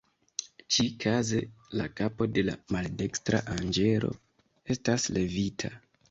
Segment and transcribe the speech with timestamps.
[0.75, 1.41] Ĉi-kaze,
[1.79, 4.09] la kapo de la maldekstra anĝelo
[4.77, 5.71] estas levita.